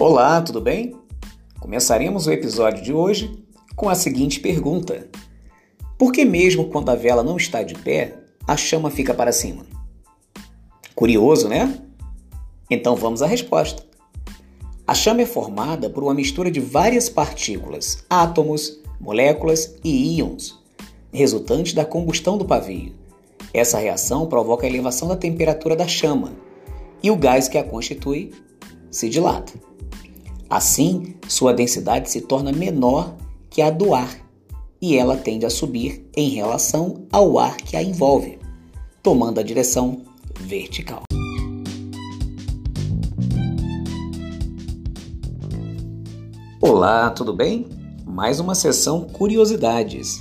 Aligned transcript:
Olá, 0.00 0.40
tudo 0.40 0.62
bem? 0.62 0.96
Começaremos 1.60 2.26
o 2.26 2.32
episódio 2.32 2.82
de 2.82 2.90
hoje 2.90 3.44
com 3.76 3.86
a 3.86 3.94
seguinte 3.94 4.40
pergunta: 4.40 5.06
Por 5.98 6.10
que, 6.10 6.24
mesmo 6.24 6.70
quando 6.70 6.88
a 6.88 6.94
vela 6.94 7.22
não 7.22 7.36
está 7.36 7.62
de 7.62 7.74
pé, 7.74 8.16
a 8.46 8.56
chama 8.56 8.90
fica 8.90 9.12
para 9.12 9.30
cima? 9.30 9.66
Curioso, 10.94 11.48
né? 11.48 11.82
Então 12.70 12.96
vamos 12.96 13.20
à 13.20 13.26
resposta. 13.26 13.84
A 14.86 14.94
chama 14.94 15.20
é 15.20 15.26
formada 15.26 15.90
por 15.90 16.02
uma 16.02 16.14
mistura 16.14 16.50
de 16.50 16.60
várias 16.60 17.10
partículas, 17.10 18.02
átomos, 18.08 18.80
moléculas 18.98 19.76
e 19.84 20.16
íons, 20.16 20.58
resultantes 21.12 21.74
da 21.74 21.84
combustão 21.84 22.38
do 22.38 22.46
pavio. 22.46 22.94
Essa 23.52 23.76
reação 23.76 24.26
provoca 24.26 24.66
a 24.66 24.70
elevação 24.70 25.08
da 25.08 25.16
temperatura 25.16 25.76
da 25.76 25.86
chama 25.86 26.32
e 27.02 27.10
o 27.10 27.16
gás 27.16 27.48
que 27.48 27.58
a 27.58 27.62
constitui 27.62 28.32
se 28.90 29.06
dilata. 29.06 29.68
Assim, 30.50 31.14
sua 31.28 31.54
densidade 31.54 32.10
se 32.10 32.22
torna 32.22 32.50
menor 32.50 33.14
que 33.48 33.62
a 33.62 33.70
do 33.70 33.94
ar 33.94 34.18
e 34.82 34.96
ela 34.96 35.16
tende 35.16 35.46
a 35.46 35.50
subir 35.50 36.04
em 36.16 36.30
relação 36.30 37.06
ao 37.12 37.38
ar 37.38 37.56
que 37.56 37.76
a 37.76 37.82
envolve, 37.84 38.36
tomando 39.00 39.38
a 39.38 39.44
direção 39.44 40.02
vertical. 40.40 41.04
Olá, 46.60 47.10
tudo 47.10 47.32
bem? 47.32 47.68
Mais 48.04 48.40
uma 48.40 48.56
sessão 48.56 49.04
Curiosidades. 49.04 50.20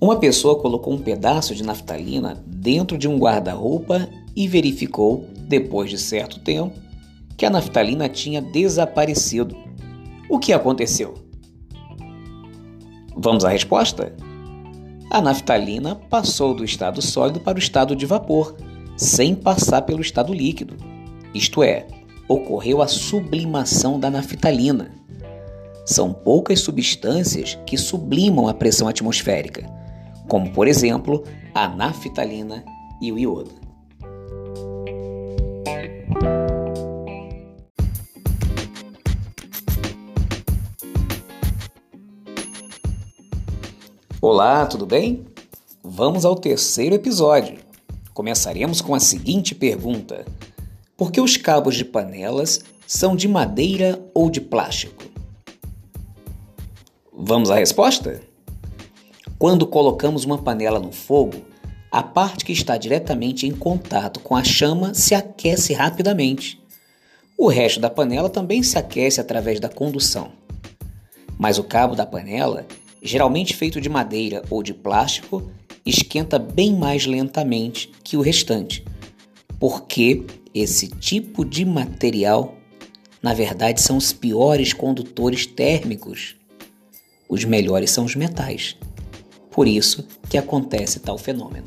Uma 0.00 0.18
pessoa 0.18 0.58
colocou 0.58 0.94
um 0.94 0.98
pedaço 0.98 1.54
de 1.54 1.62
naftalina 1.62 2.42
dentro 2.46 2.96
de 2.96 3.06
um 3.06 3.18
guarda-roupa 3.18 4.08
e 4.34 4.48
verificou, 4.48 5.26
depois 5.46 5.90
de 5.90 5.98
certo 5.98 6.40
tempo, 6.40 6.85
que 7.36 7.44
a 7.44 7.50
naftalina 7.50 8.08
tinha 8.08 8.40
desaparecido. 8.40 9.56
O 10.28 10.38
que 10.38 10.52
aconteceu? 10.52 11.14
Vamos 13.16 13.44
à 13.44 13.48
resposta? 13.48 14.14
A 15.10 15.20
naftalina 15.20 15.94
passou 15.94 16.54
do 16.54 16.64
estado 16.64 17.00
sólido 17.00 17.40
para 17.40 17.56
o 17.56 17.60
estado 17.60 17.94
de 17.94 18.06
vapor, 18.06 18.56
sem 18.96 19.34
passar 19.34 19.82
pelo 19.82 20.00
estado 20.00 20.32
líquido. 20.32 20.76
Isto 21.34 21.62
é, 21.62 21.86
ocorreu 22.28 22.82
a 22.82 22.88
sublimação 22.88 24.00
da 24.00 24.10
naftalina. 24.10 24.90
São 25.84 26.12
poucas 26.12 26.60
substâncias 26.60 27.56
que 27.66 27.76
sublimam 27.76 28.48
a 28.48 28.54
pressão 28.54 28.88
atmosférica 28.88 29.76
como 30.28 30.50
por 30.52 30.68
exemplo 30.68 31.24
a 31.54 31.68
naftalina 31.68 32.64
e 33.00 33.12
o 33.12 33.18
iodo. 33.18 33.65
Olá, 44.28 44.66
tudo 44.66 44.84
bem? 44.84 45.24
Vamos 45.84 46.24
ao 46.24 46.34
terceiro 46.34 46.96
episódio. 46.96 47.60
Começaremos 48.12 48.80
com 48.80 48.92
a 48.92 48.98
seguinte 48.98 49.54
pergunta: 49.54 50.26
Por 50.96 51.12
que 51.12 51.20
os 51.20 51.36
cabos 51.36 51.76
de 51.76 51.84
panelas 51.84 52.64
são 52.88 53.14
de 53.14 53.28
madeira 53.28 54.04
ou 54.12 54.28
de 54.28 54.40
plástico? 54.40 55.04
Vamos 57.16 57.52
à 57.52 57.54
resposta? 57.54 58.20
Quando 59.38 59.64
colocamos 59.64 60.24
uma 60.24 60.38
panela 60.38 60.80
no 60.80 60.90
fogo, 60.90 61.36
a 61.88 62.02
parte 62.02 62.44
que 62.44 62.52
está 62.52 62.76
diretamente 62.76 63.46
em 63.46 63.52
contato 63.52 64.18
com 64.18 64.34
a 64.34 64.42
chama 64.42 64.92
se 64.92 65.14
aquece 65.14 65.72
rapidamente. 65.72 66.60
O 67.38 67.46
resto 67.46 67.78
da 67.78 67.88
panela 67.88 68.28
também 68.28 68.60
se 68.64 68.76
aquece 68.76 69.20
através 69.20 69.60
da 69.60 69.68
condução. 69.68 70.32
Mas 71.38 71.58
o 71.58 71.62
cabo 71.62 71.94
da 71.94 72.04
panela, 72.04 72.66
geralmente 73.06 73.54
feito 73.54 73.80
de 73.80 73.88
madeira 73.88 74.42
ou 74.50 74.62
de 74.62 74.74
plástico, 74.74 75.50
esquenta 75.84 76.38
bem 76.38 76.74
mais 76.74 77.06
lentamente 77.06 77.90
que 78.02 78.16
o 78.16 78.20
restante, 78.20 78.84
porque 79.60 80.24
esse 80.52 80.88
tipo 80.88 81.44
de 81.44 81.64
material, 81.64 82.56
na 83.22 83.32
verdade, 83.32 83.80
são 83.80 83.96
os 83.96 84.12
piores 84.12 84.72
condutores 84.72 85.46
térmicos. 85.46 86.34
Os 87.28 87.44
melhores 87.44 87.90
são 87.90 88.04
os 88.04 88.16
metais. 88.16 88.76
Por 89.50 89.68
isso 89.68 90.06
que 90.28 90.36
acontece 90.36 90.98
tal 91.00 91.16
fenômeno. 91.16 91.64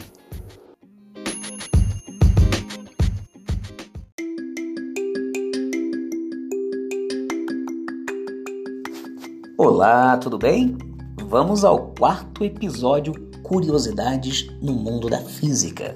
Olá, 9.58 10.18
tudo 10.18 10.38
bem? 10.38 10.89
Vamos 11.30 11.64
ao 11.64 11.90
quarto 11.90 12.44
episódio 12.44 13.14
Curiosidades 13.44 14.50
no 14.60 14.74
Mundo 14.74 15.08
da 15.08 15.20
Física. 15.20 15.96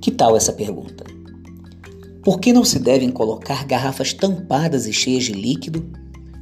Que 0.00 0.10
tal 0.10 0.34
essa 0.34 0.54
pergunta? 0.54 1.04
Por 2.24 2.40
que 2.40 2.50
não 2.50 2.64
se 2.64 2.78
devem 2.78 3.10
colocar 3.10 3.66
garrafas 3.66 4.14
tampadas 4.14 4.86
e 4.86 4.92
cheias 4.94 5.24
de 5.24 5.32
líquido, 5.32 5.84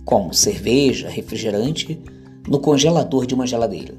como 0.05 0.33
cerveja, 0.33 1.09
refrigerante, 1.09 2.01
no 2.49 2.61
congelador 2.61 3.27
de 3.27 3.34
uma 3.34 3.45
geladeira? 3.45 3.97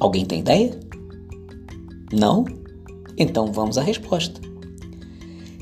Alguém 0.00 0.24
tem 0.24 0.40
ideia? 0.40 0.80
Não? 2.10 2.46
Então 3.18 3.52
vamos 3.52 3.76
à 3.76 3.82
resposta. 3.82 4.40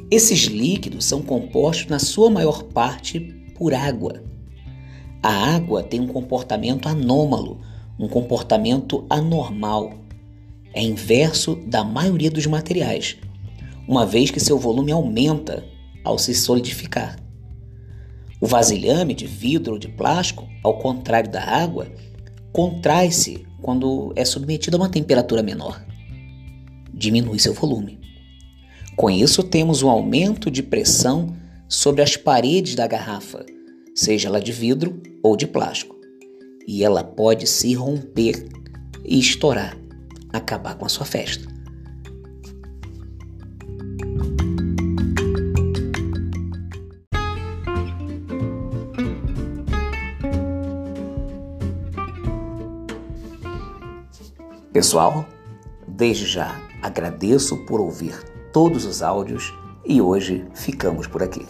Esses 0.09 0.43
líquidos 0.43 1.05
são 1.05 1.21
compostos, 1.21 1.89
na 1.89 1.99
sua 1.99 2.31
maior 2.31 2.63
parte, 2.63 3.19
por 3.57 3.75
água. 3.75 4.30
A 5.23 5.55
água 5.55 5.83
tem 5.83 6.01
um 6.01 6.07
comportamento 6.07 6.89
anômalo, 6.89 7.61
um 7.99 8.09
comportamento 8.09 9.05
anormal. 9.11 9.93
É 10.73 10.83
inverso 10.83 11.57
da 11.67 11.85
maioria 11.85 12.31
dos 12.31 12.47
materiais, 12.47 13.19
uma 13.87 14.07
vez 14.07 14.31
que 14.31 14.41
seu 14.41 14.59
volume 14.59 14.93
aumenta 14.93 15.65
ao 16.03 16.19
se 16.19 16.35
solidificar. 16.35 17.19
O 18.41 18.47
vasilhame 18.47 19.13
de 19.13 19.27
vidro 19.27 19.75
ou 19.75 19.79
de 19.79 19.89
plástico, 19.89 20.49
ao 20.65 20.79
contrário 20.79 21.31
da 21.31 21.45
água, 21.45 21.87
contrai-se 22.51 23.45
quando 23.61 24.15
é 24.17 24.25
submetido 24.25 24.79
a 24.79 24.81
uma 24.81 24.89
temperatura 24.89 25.43
menor. 25.43 25.85
Diminui 26.95 27.39
seu 27.39 27.53
volume. 27.53 28.01
Com 28.97 29.11
isso, 29.11 29.43
temos 29.43 29.83
um 29.83 29.91
aumento 29.91 30.51
de 30.51 30.63
pressão 30.63 31.37
sobre 31.69 32.01
as 32.01 32.17
paredes 32.17 32.75
da 32.75 32.87
garrafa, 32.87 33.45
seja 34.01 34.29
ela 34.29 34.41
de 34.41 34.51
vidro 34.51 34.99
ou 35.23 35.37
de 35.37 35.47
plástico, 35.47 35.95
e 36.67 36.83
ela 36.83 37.05
pode 37.05 37.47
se 37.47 37.75
romper 37.75 38.49
e 39.05 39.19
estourar, 39.19 39.77
acabar 40.33 40.75
com 40.77 40.87
a 40.87 40.89
sua 40.89 41.05
festa. 41.05 41.47
Pessoal, 54.73 55.27
desde 55.87 56.25
já 56.25 56.59
agradeço 56.81 57.67
por 57.67 57.83
ouvir 57.83 58.19
todos 58.51 58.87
os 58.87 59.03
áudios 59.03 59.53
e 59.85 60.01
hoje 60.01 60.47
ficamos 60.55 61.07
por 61.07 61.23
aqui. 61.23 61.45